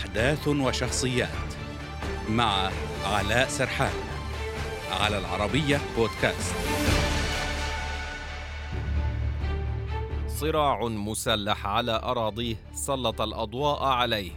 أحداث 0.00 0.48
وشخصيات 0.48 1.28
مع 2.28 2.70
علاء 3.04 3.48
سرحان 3.48 3.92
على 4.90 5.18
العربية 5.18 5.80
بودكاست. 5.96 6.54
صراع 10.28 10.84
مسلح 10.88 11.66
على 11.66 11.92
أراضيه 11.92 12.56
سلط 12.72 13.20
الأضواء 13.20 13.82
عليه. 13.82 14.30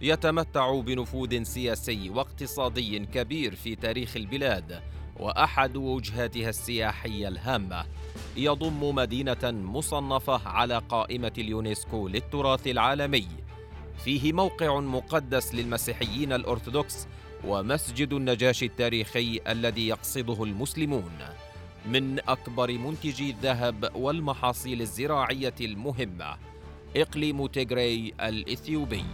يتمتع 0.00 0.80
بنفوذ 0.80 1.42
سياسي 1.42 2.10
واقتصادي 2.10 2.98
كبير 2.98 3.54
في 3.54 3.76
تاريخ 3.76 4.16
البلاد 4.16 4.82
وأحد 5.20 5.76
وجهاتها 5.76 6.48
السياحية 6.48 7.28
الهامة. 7.28 7.84
يضم 8.36 8.94
مدينة 8.94 9.50
مصنفة 9.50 10.48
على 10.48 10.82
قائمة 10.88 11.32
اليونسكو 11.38 12.08
للتراث 12.08 12.66
العالمي. 12.66 13.43
فيه 13.98 14.32
موقع 14.32 14.80
مقدس 14.80 15.54
للمسيحيين 15.54 16.32
الأرثوذكس 16.32 17.06
ومسجد 17.44 18.12
النجاشي 18.12 18.66
التاريخي 18.66 19.40
الذي 19.48 19.88
يقصده 19.88 20.44
المسلمون 20.44 21.12
من 21.86 22.18
أكبر 22.28 22.72
منتجي 22.72 23.30
الذهب 23.30 23.90
والمحاصيل 23.94 24.80
الزراعية 24.80 25.54
المهمة 25.60 26.36
إقليم 26.96 27.46
تيغراي 27.46 28.14
الإثيوبي. 28.20 29.04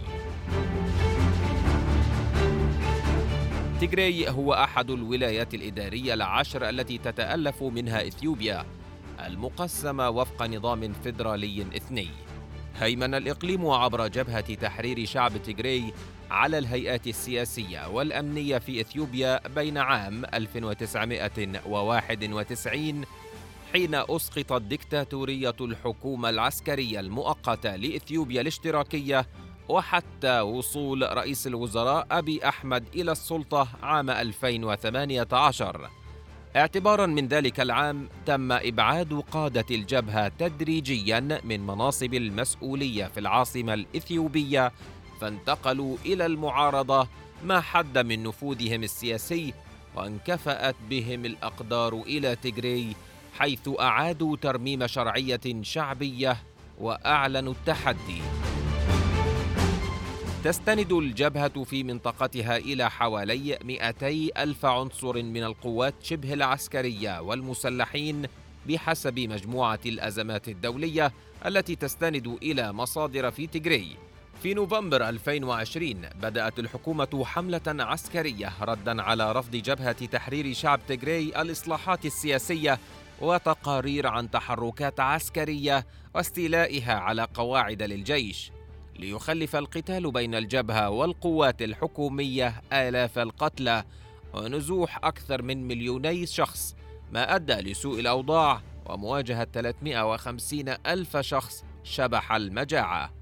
تيغراي 3.79 4.29
هو 4.29 4.53
أحد 4.53 4.89
الولايات 4.89 5.53
الإدارية 5.53 6.13
العشر 6.13 6.69
التي 6.69 6.97
تتألف 6.97 7.63
منها 7.63 8.07
إثيوبيا 8.07 8.65
المقسمة 9.19 10.09
وفق 10.09 10.43
نظام 10.43 10.93
فيدرالي 11.03 11.65
اثني 11.75 12.07
هيمن 12.79 13.15
الإقليم 13.15 13.69
عبر 13.69 14.07
جبهة 14.07 14.53
تحرير 14.53 15.05
شعب 15.05 15.31
تيغراي 15.43 15.93
على 16.31 16.57
الهيئات 16.57 17.07
السياسية 17.07 17.89
والأمنية 17.89 18.57
في 18.57 18.81
إثيوبيا 18.81 19.47
بين 19.47 19.77
عام 19.77 20.25
1991 20.25 23.05
حين 23.73 23.95
أسقطت 23.95 24.61
ديكتاتورية 24.61 25.55
الحكومة 25.61 26.29
العسكرية 26.29 26.99
المؤقتة 26.99 27.75
لإثيوبيا 27.75 28.41
الاشتراكية 28.41 29.27
وحتى 29.69 30.39
وصول 30.39 31.17
رئيس 31.17 31.47
الوزراء 31.47 32.07
أبي 32.11 32.47
أحمد 32.49 32.83
إلى 32.95 33.11
السلطة 33.11 33.67
عام 33.83 34.09
2018 34.09 35.89
اعتبارا 36.55 37.05
من 37.05 37.27
ذلك 37.27 37.59
العام 37.59 38.09
تم 38.25 38.51
إبعاد 38.51 39.23
قادة 39.31 39.65
الجبهة 39.71 40.27
تدريجيا 40.27 41.39
من 41.43 41.67
مناصب 41.67 42.13
المسؤولية 42.13 43.05
في 43.05 43.19
العاصمة 43.19 43.73
الإثيوبية 43.73 44.71
فانتقلوا 45.21 45.97
إلى 46.05 46.25
المعارضة 46.25 47.07
ما 47.43 47.61
حد 47.61 47.97
من 47.97 48.23
نفوذهم 48.23 48.83
السياسي 48.83 49.53
وانكفأت 49.95 50.75
بهم 50.89 51.25
الأقدار 51.25 51.93
إلى 51.93 52.35
تجري 52.35 52.95
حيث 53.39 53.69
أعادوا 53.79 54.37
ترميم 54.37 54.87
شرعية 54.87 55.61
شعبية 55.61 56.37
وأعلنوا 56.79 57.53
التحدي. 57.53 58.21
تستند 60.43 60.91
الجبهة 60.91 61.63
في 61.63 61.83
منطقتها 61.83 62.57
إلى 62.57 62.89
حوالي 62.91 63.59
200 63.63 64.07
ألف 64.37 64.65
عنصر 64.65 65.23
من 65.23 65.43
القوات 65.43 65.93
شبه 66.01 66.33
العسكرية 66.33 67.21
والمسلحين 67.21 68.25
بحسب 68.67 69.19
مجموعة 69.19 69.79
الأزمات 69.85 70.47
الدولية 70.47 71.11
التي 71.45 71.75
تستند 71.75 72.37
إلى 72.43 72.73
مصادر 72.73 73.31
في 73.31 73.47
تجري. 73.47 73.97
في 74.43 74.53
نوفمبر 74.53 75.09
2020 75.09 76.01
بدأت 76.21 76.59
الحكومة 76.59 77.25
حملة 77.25 77.61
عسكرية 77.67 78.53
ردا 78.61 79.01
على 79.01 79.31
رفض 79.31 79.55
جبهة 79.55 80.05
تحرير 80.05 80.53
شعب 80.53 80.79
تجري 80.87 81.41
الإصلاحات 81.41 82.05
السياسية 82.05 82.79
وتقارير 83.21 84.07
عن 84.07 84.31
تحركات 84.31 84.99
عسكرية 84.99 85.85
واستيلائها 86.15 86.93
على 86.93 87.27
قواعد 87.33 87.83
للجيش. 87.83 88.51
ليخلف 88.99 89.55
القتال 89.55 90.11
بين 90.11 90.35
الجبهة 90.35 90.89
والقوات 90.89 91.61
الحكومية 91.61 92.61
آلاف 92.73 93.19
القتلى 93.19 93.83
ونزوح 94.33 95.05
أكثر 95.05 95.41
من 95.41 95.67
مليوني 95.67 96.25
شخص 96.25 96.75
ما 97.11 97.35
أدى 97.35 97.53
لسوء 97.53 97.99
الأوضاع 97.99 98.61
ومواجهة 98.85 99.47
350 99.53 100.69
ألف 100.87 101.17
شخص 101.17 101.63
شبح 101.83 102.31
المجاعة. 102.31 103.13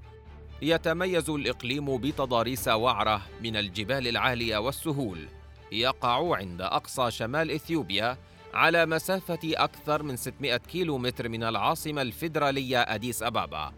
يتميز 0.62 1.30
الإقليم 1.30 1.98
بتضاريس 1.98 2.68
وعرة 2.68 3.22
من 3.42 3.56
الجبال 3.56 4.08
العالية 4.08 4.56
والسهول. 4.58 5.28
يقع 5.72 6.36
عند 6.36 6.60
أقصى 6.62 7.10
شمال 7.10 7.50
إثيوبيا 7.50 8.18
على 8.54 8.86
مسافة 8.86 9.38
أكثر 9.44 10.02
من 10.02 10.16
600 10.16 10.56
كيلومتر 10.56 11.28
من 11.28 11.42
العاصمة 11.42 12.02
الفيدرالية 12.02 12.80
أديس 12.80 13.22
أبابا. 13.22 13.72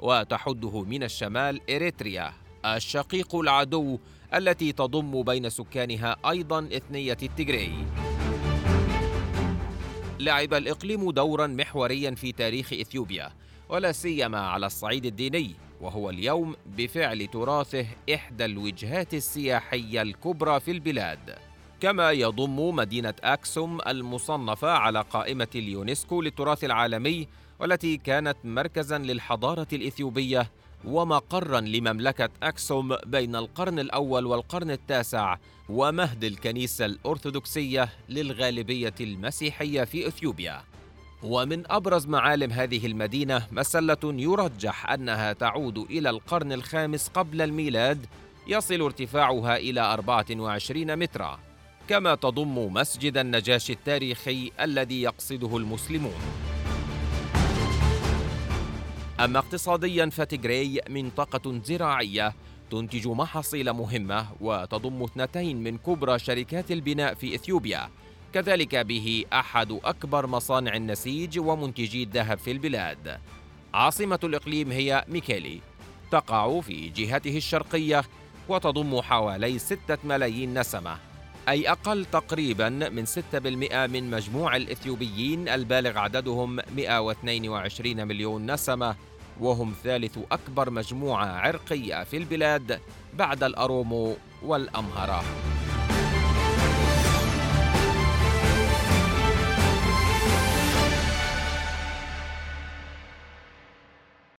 وتحده 0.00 0.82
من 0.82 1.02
الشمال 1.02 1.70
إريتريا 1.70 2.32
الشقيق 2.64 3.34
العدو 3.34 3.98
التي 4.34 4.72
تضم 4.72 5.22
بين 5.22 5.50
سكانها 5.50 6.16
أيضا 6.30 6.68
إثنية 6.72 7.16
التجري. 7.22 7.72
لعب 10.20 10.54
الإقليم 10.54 11.10
دورا 11.10 11.46
محوريا 11.46 12.14
في 12.14 12.32
تاريخ 12.32 12.72
إثيوبيا 12.72 13.30
ولا 13.68 13.92
سيما 13.92 14.38
على 14.38 14.66
الصعيد 14.66 15.06
الديني 15.06 15.54
وهو 15.80 16.10
اليوم 16.10 16.56
بفعل 16.66 17.26
تراثه 17.26 17.86
إحدى 18.14 18.44
الوجهات 18.44 19.14
السياحية 19.14 20.02
الكبرى 20.02 20.60
في 20.60 20.70
البلاد. 20.70 21.34
كما 21.80 22.10
يضم 22.10 22.74
مدينة 22.74 23.14
أكسوم 23.22 23.78
المصنفة 23.86 24.70
على 24.70 25.00
قائمة 25.00 25.48
اليونسكو 25.54 26.22
للتراث 26.22 26.64
العالمي 26.64 27.28
والتي 27.60 27.96
كانت 27.96 28.36
مركزا 28.44 28.98
للحضارة 28.98 29.66
الإثيوبية 29.72 30.50
ومقرا 30.84 31.60
لمملكة 31.60 32.28
أكسوم 32.42 32.96
بين 33.06 33.36
القرن 33.36 33.78
الأول 33.78 34.26
والقرن 34.26 34.70
التاسع 34.70 35.36
ومهد 35.68 36.24
الكنيسة 36.24 36.86
الأرثوذكسية 36.86 37.88
للغالبية 38.08 38.94
المسيحية 39.00 39.84
في 39.84 40.08
إثيوبيا. 40.08 40.62
ومن 41.22 41.70
أبرز 41.70 42.06
معالم 42.06 42.52
هذه 42.52 42.86
المدينة 42.86 43.46
مسلة 43.52 43.98
يرجح 44.04 44.90
أنها 44.90 45.32
تعود 45.32 45.78
إلى 45.78 46.10
القرن 46.10 46.52
الخامس 46.52 47.08
قبل 47.08 47.42
الميلاد 47.42 48.06
يصل 48.46 48.80
ارتفاعها 48.82 49.56
إلى 49.56 49.80
24 49.80 50.96
مترا 50.96 51.38
كما 51.88 52.14
تضم 52.14 52.72
مسجد 52.72 53.18
النجاشي 53.18 53.72
التاريخي 53.72 54.52
الذي 54.60 55.02
يقصده 55.02 55.56
المسلمون. 55.56 56.57
أما 59.20 59.38
اقتصاديا 59.38 60.10
فتجري 60.10 60.80
منطقة 60.88 61.60
زراعية 61.64 62.34
تنتج 62.70 63.08
محاصيل 63.08 63.72
مهمة 63.72 64.26
وتضم 64.40 65.02
اثنتين 65.02 65.62
من 65.62 65.78
كبرى 65.78 66.18
شركات 66.18 66.70
البناء 66.70 67.14
في 67.14 67.34
إثيوبيا. 67.34 67.90
كذلك 68.32 68.76
به 68.76 69.24
أحد 69.32 69.78
أكبر 69.84 70.26
مصانع 70.26 70.76
النسيج 70.76 71.38
ومنتجي 71.38 72.02
الذهب 72.02 72.38
في 72.38 72.50
البلاد. 72.50 73.18
عاصمة 73.74 74.20
الإقليم 74.24 74.72
هي 74.72 75.04
ميكيلي. 75.08 75.60
تقع 76.10 76.60
في 76.60 76.88
جهته 76.88 77.36
الشرقية 77.36 78.04
وتضم 78.48 79.02
حوالي 79.02 79.58
ستة 79.58 79.98
ملايين 80.04 80.58
نسمة. 80.58 81.07
أي 81.48 81.70
أقل 81.70 82.04
تقريبا 82.04 82.68
من 82.68 83.06
6% 83.06 83.12
من 83.86 84.10
مجموع 84.10 84.56
الإثيوبيين 84.56 85.48
البالغ 85.48 85.98
عددهم 85.98 86.60
122 86.76 88.08
مليون 88.08 88.50
نسمة 88.50 88.96
وهم 89.40 89.74
ثالث 89.84 90.18
أكبر 90.32 90.70
مجموعة 90.70 91.26
عرقية 91.26 92.04
في 92.04 92.16
البلاد 92.16 92.80
بعد 93.14 93.42
الأرومو 93.44 94.16
والأمهرة. 94.42 95.24